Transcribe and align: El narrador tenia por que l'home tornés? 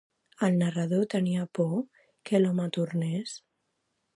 El 0.45 0.55
narrador 0.61 1.03
tenia 1.13 1.45
por 1.59 1.75
que 2.31 2.41
l'home 2.41 2.69
tornés? 2.79 3.37